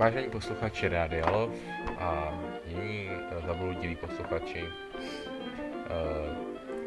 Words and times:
Vážení 0.00 0.32
posluchači 0.32 0.88
Rádia 0.88 1.28
Lov 1.28 1.52
a 2.00 2.32
jiní 2.64 3.12
eh, 3.12 3.20
zabludilí 3.44 4.00
posluchači, 4.00 4.64
eh, 4.64 4.72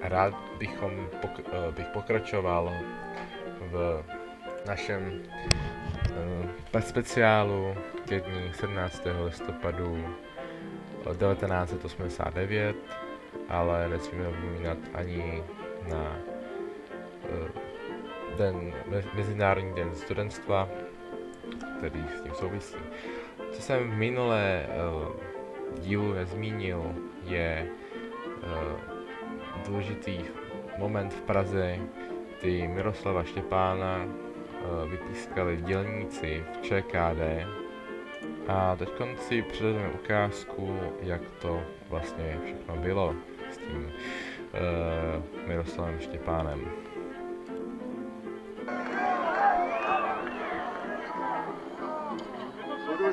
rád 0.02 0.34
bychom 0.58 1.10
eh, 1.22 1.72
bych 1.78 1.88
pokračoval 1.94 2.74
v 3.70 4.04
našem 4.66 5.22
speciálu 6.80 7.78
ke 8.10 8.20
dní 8.20 8.50
17. 8.54 9.06
listopadu 9.30 9.94
1989, 11.06 12.76
ale 13.50 13.90
nesmíme 13.90 14.24
zapomínat 14.24 14.78
ani 14.94 15.44
na 15.86 16.18
den, 18.38 18.74
Mezinárodní 19.14 19.74
den 19.76 19.96
studentstva, 19.96 20.70
který 21.84 22.06
s 22.18 22.22
tím 22.22 22.34
souvisí. 22.34 22.78
Co 23.54 23.62
jsem 23.62 23.92
v 23.92 23.96
minulé 23.96 24.66
uh, 24.68 25.12
dílu 25.82 26.14
nezmínil, 26.14 26.96
je 27.24 27.68
uh, 28.44 28.80
důležitý 29.68 30.20
moment 30.78 31.14
v 31.14 31.22
Praze, 31.22 31.80
kdy 32.42 32.68
Miroslava 32.68 33.24
Štěpána 33.24 34.06
uh, 34.06 34.92
vypískali 34.92 35.58
dělníci 35.58 36.46
v 36.54 36.62
ČKD 36.62 37.48
a 38.48 38.76
teď 38.76 38.90
si 39.18 39.42
předvedeme 39.42 39.90
ukázku, 39.90 40.80
jak 41.02 41.22
to 41.42 41.62
vlastně 41.90 42.40
všechno 42.44 42.76
bylo 42.76 43.16
s 43.52 43.58
tím 43.58 43.92
uh, 44.54 45.48
Miroslavem 45.48 46.00
Štěpánem. 46.00 46.93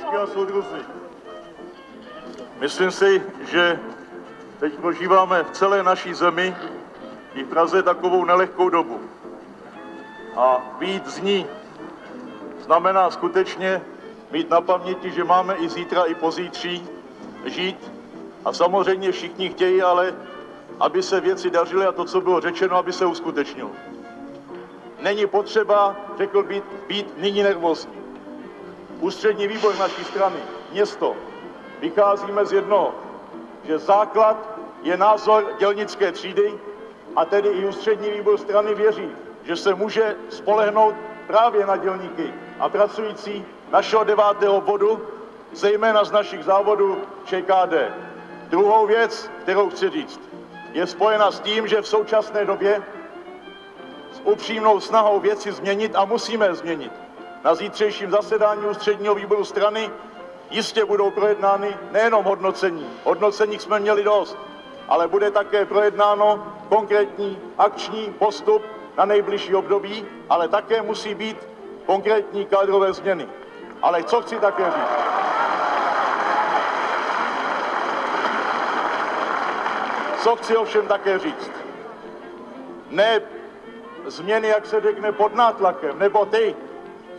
A 0.01 0.27
soudruzi, 0.27 0.81
myslím 2.61 2.91
si, 2.91 3.23
že 3.51 3.81
teď 4.61 4.75
prožíváme 4.75 5.45
v 5.45 5.51
celé 5.51 5.83
naší 5.83 6.15
zemi 6.15 6.57
i 7.35 7.45
v 7.45 7.49
Praze 7.49 7.83
takovou 7.83 8.25
nelehkou 8.25 8.69
dobu. 8.69 9.01
A 10.37 10.59
být 10.79 11.07
z 11.07 11.21
ní 11.21 11.47
znamená 12.65 13.11
skutečně 13.11 13.83
mít 14.31 14.51
na 14.51 14.61
paměti, 14.61 15.11
že 15.11 15.25
máme 15.25 15.55
i 15.55 15.69
zítra, 15.69 16.05
i 16.05 16.15
pozítří 16.15 16.89
žít. 17.45 17.93
A 18.45 18.53
samozřejmě 18.53 19.13
všichni 19.13 19.49
chtějí, 19.49 19.83
ale 19.83 20.15
aby 20.81 21.03
se 21.03 21.21
věci 21.21 21.51
dařily 21.51 21.87
a 21.87 21.93
to, 21.93 22.05
co 22.05 22.21
bylo 22.21 22.41
řečeno, 22.41 22.77
aby 22.77 22.93
se 22.93 23.07
uskutečnilo. 23.07 23.71
Není 25.01 25.27
potřeba, 25.27 25.97
řekl 26.19 26.43
být, 26.43 26.65
být 26.87 27.19
nyní 27.19 27.43
nervózní. 27.43 28.00
Ústřední 29.01 29.49
výbor 29.49 29.79
naší 29.79 30.05
strany, 30.05 30.37
město, 30.73 31.17
vycházíme 31.81 32.47
z 32.47 32.53
jednoho, 32.53 32.95
že 33.65 33.79
základ 33.79 34.37
je 34.83 34.97
názor 34.97 35.45
dělnické 35.59 36.13
třídy 36.13 36.55
a 37.17 37.25
tedy 37.25 37.49
i 37.49 37.65
ústřední 37.65 38.11
výbor 38.11 38.39
strany 38.39 38.75
věří, 38.75 39.09
že 39.43 39.57
se 39.57 39.75
může 39.75 40.17
spolehnout 40.29 40.95
právě 41.27 41.67
na 41.67 41.77
dělníky 41.77 42.35
a 42.59 42.69
pracující 42.69 43.45
našeho 43.73 44.05
devátého 44.05 44.61
bodu, 44.61 45.01
zejména 45.53 46.05
z 46.05 46.13
našich 46.13 46.45
závodů 46.45 46.99
ČKD. 47.25 47.75
Druhou 48.49 48.87
věc, 48.87 49.31
kterou 49.43 49.71
chci 49.71 49.91
říct, 49.91 50.21
je 50.73 50.87
spojena 50.87 51.31
s 51.31 51.41
tím, 51.41 51.67
že 51.67 51.83
v 51.83 51.89
současné 51.89 52.45
době 52.45 52.83
s 54.13 54.21
upřímnou 54.25 54.81
snahou 54.81 55.21
věci 55.21 55.53
změnit 55.53 55.93
a 55.97 56.05
musíme 56.05 56.55
změnit. 56.55 56.93
Na 57.45 57.55
zítřejším 57.55 58.11
zasedání 58.11 58.67
ústředního 58.67 59.15
výboru 59.15 59.45
strany 59.45 59.91
jistě 60.51 60.85
budou 60.85 61.11
projednány 61.11 61.77
nejenom 61.91 62.25
hodnocení, 62.25 62.87
hodnocení 63.05 63.59
jsme 63.59 63.81
měli 63.81 64.05
dost, 64.05 64.39
ale 64.89 65.09
bude 65.09 65.31
také 65.31 65.65
projednáno 65.65 66.57
konkrétní 66.69 67.39
akční 67.59 68.15
postup 68.19 68.63
na 68.99 69.05
nejbližší 69.05 69.55
období, 69.55 70.07
ale 70.29 70.49
také 70.49 70.83
musí 70.83 71.15
být 71.15 71.49
konkrétní 71.87 72.47
kádrové 72.47 72.93
změny. 72.93 73.29
Ale 73.83 74.03
co 74.03 74.21
chci 74.21 74.37
také 74.37 74.65
říct? 74.65 75.01
Co 80.23 80.37
chci 80.37 80.57
ovšem 80.57 80.87
také 80.87 81.19
říct? 81.19 81.51
Ne 82.91 83.21
změny, 84.07 84.49
jak 84.49 84.67
se 84.67 84.81
řekne, 84.81 85.13
pod 85.13 85.35
nátlakem, 85.35 85.99
nebo 85.99 86.27
ty, 86.27 86.57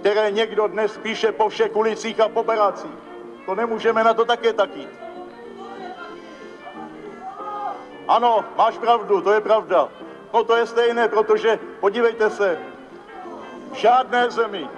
které 0.01 0.31
někdo 0.31 0.67
dnes 0.67 0.97
píše 0.97 1.31
po 1.31 1.49
všech 1.49 1.75
ulicích 1.75 2.19
a 2.19 2.29
po 2.29 2.43
barácích. 2.43 2.91
To 3.45 3.55
nemůžeme 3.55 4.03
na 4.03 4.13
to 4.13 4.25
také 4.25 4.53
tak 4.53 4.75
jít. 4.75 4.89
Ano, 8.07 8.45
máš 8.57 8.77
pravdu, 8.77 9.21
to 9.21 9.31
je 9.31 9.41
pravda. 9.41 9.89
No 10.33 10.43
to 10.43 10.55
je 10.55 10.65
stejné, 10.65 11.07
protože 11.07 11.59
podívejte 11.79 12.29
se, 12.29 12.59
v 13.71 13.75
žádné 13.75 14.31
zemi, 14.31 14.69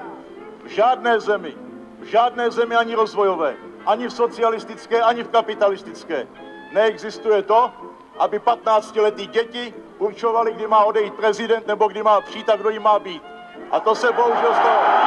v 0.63 0.67
žádné 0.67 1.19
zemi, 1.19 1.55
v 1.99 2.03
žádné 2.03 2.51
zemi 2.51 2.75
ani 2.75 2.95
rozvojové, 2.95 3.55
ani 3.85 4.07
v 4.07 4.13
socialistické, 4.13 5.01
ani 5.01 5.23
v 5.23 5.29
kapitalistické 5.29 6.27
neexistuje 6.71 7.43
to, 7.43 7.71
aby 8.19 8.39
15-letí 8.39 9.27
děti 9.27 9.73
určovali, 9.97 10.53
kdy 10.53 10.67
má 10.67 10.83
odejít 10.83 11.13
prezident 11.13 11.67
nebo 11.67 11.87
kdy 11.87 12.03
má 12.03 12.21
přijít 12.21 12.49
a 12.49 12.55
kdo 12.55 12.69
jim 12.69 12.83
má 12.83 12.99
být. 12.99 13.23
A 13.71 13.79
to 13.79 13.95
se 13.95 14.11
bohužel 14.11 14.53
stalo. 14.53 15.03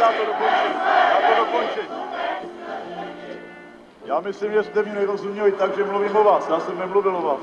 Já 0.00 0.12
to 0.12 0.24
dokončím. 0.26 0.72
Já 1.10 1.28
to 1.28 1.44
dokončím. 1.44 1.86
Myslím, 4.24 4.52
že 4.52 4.62
jste 4.62 4.82
mi 4.82 4.90
nerozuměli 4.92 5.52
tak, 5.52 5.76
že 5.76 5.84
mluvím 5.84 6.16
o 6.16 6.24
vás. 6.24 6.48
Já 6.48 6.60
jsem 6.60 6.78
nemluvil 6.78 7.16
o 7.16 7.22
vás. 7.22 7.40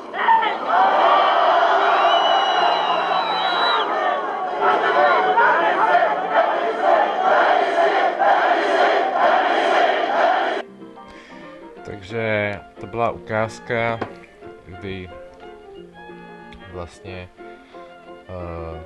Takže 11.86 12.60
to 12.80 12.88
byla 12.88 13.12
ukázka, 13.12 14.00
kdy 14.66 15.10
vlastně 16.72 17.30
uh, 18.30 18.82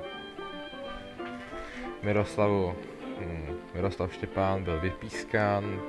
Miroslavu, 2.02 2.74
hm, 3.18 3.58
Miroslav 3.74 4.14
Štěpán 4.14 4.64
byl 4.64 4.80
vypískán 4.80 5.80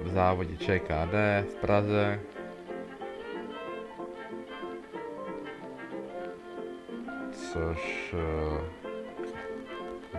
v 0.00 0.08
závodě 0.08 0.56
ČKD 0.56 1.14
v 1.50 1.54
Praze. 1.60 2.20
Což 7.32 8.14
uh, 8.14 8.60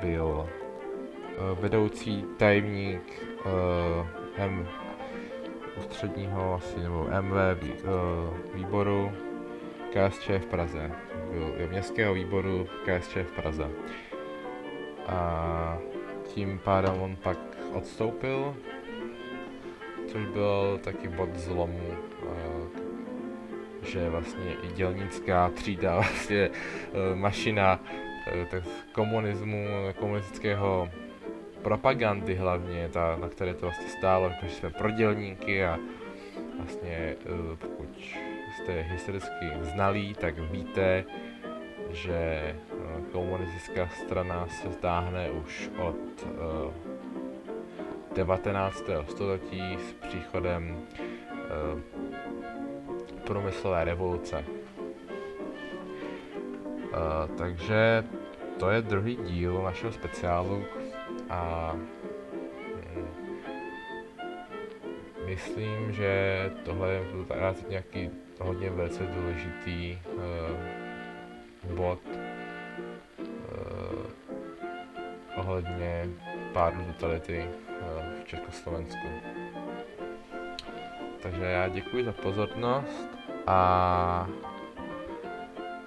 byl 0.01 0.25
uh, 0.25 1.59
vedoucí 1.59 2.25
tajemník 2.37 3.27
uh, 3.45 4.07
M 4.37 4.67
ústředního 5.77 6.53
asi, 6.53 6.79
nebo 6.79 7.07
MV 7.21 7.63
vý, 7.63 7.73
výboru 8.53 9.11
KSČ 9.89 10.29
v 10.29 10.45
Praze. 10.45 10.91
Byl 11.31 11.69
městského 11.69 12.13
výboru 12.13 12.67
KSČ 12.85 13.15
v 13.15 13.31
Praze. 13.31 13.69
A 15.07 15.77
tím 16.25 16.59
pádem 16.63 17.01
on 17.01 17.15
pak 17.15 17.37
odstoupil, 17.73 18.55
což 20.11 20.25
byl 20.25 20.79
taky 20.83 21.07
bod 21.07 21.35
zlomu, 21.35 21.89
že 23.81 24.09
vlastně 24.09 24.53
i 24.63 24.67
dělnická 24.73 25.49
třída, 25.49 25.95
vlastně 25.99 26.49
uh, 26.49 27.15
mašina 27.15 27.79
uh, 27.79 28.45
tak 28.51 28.63
komunismu, 28.91 29.65
komunistického 29.99 30.89
propagandy 31.61 32.35
hlavně, 32.35 32.89
ta, 32.89 33.17
na 33.21 33.29
které 33.29 33.53
to 33.53 33.61
vlastně 33.65 33.89
stálo, 33.89 34.31
že 34.43 34.49
jsme 34.49 34.69
prodělníky 34.69 35.65
a 35.65 35.79
vlastně 36.57 36.95
eh, 36.95 37.55
pokud 37.59 37.89
jste 38.55 38.81
historicky 38.81 39.45
znalí, 39.61 40.13
tak 40.13 40.39
víte, 40.39 41.03
že 41.89 42.55
komunistická 43.11 43.87
strana 43.87 44.47
se 44.47 44.71
zdáhne 44.71 45.31
už 45.31 45.69
od 45.77 46.27
19. 48.15 48.83
století 49.09 49.77
s 49.77 49.93
příchodem 49.93 50.77
uh, 50.77 51.81
průmyslové 53.27 53.83
revoluce. 53.83 54.45
Uh, 56.83 57.35
takže 57.37 58.03
to 58.59 58.69
je 58.69 58.81
druhý 58.81 59.15
díl 59.15 59.61
našeho 59.63 59.91
speciálu 59.91 60.63
a 61.29 61.73
mm, 61.75 63.07
myslím, 65.25 65.91
že 65.91 66.51
tohle 66.65 66.91
je 66.91 67.03
nějaký 67.69 68.09
hodně 68.41 68.69
velice 68.69 69.03
důležitý 69.03 69.99
uh, 70.15 71.75
bod 71.75 71.99
ohledně 75.35 76.09
pádu 76.53 76.83
totality 76.83 77.45
uh, 77.47 77.75
v 78.21 78.27
Československu. 78.27 79.07
Takže 81.21 81.43
já 81.43 81.67
děkuji 81.67 82.05
za 82.05 82.11
pozornost 82.11 83.09
a 83.47 84.29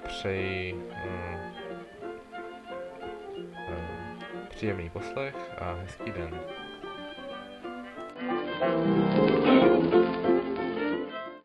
přeji 0.06 0.75
um, 0.75 0.82
příjemný 4.49 4.91
poslech 4.91 5.35
a 5.59 5.75
hezký 5.75 6.11
den. 6.11 6.41
thank 8.62 9.31
you 9.31 9.31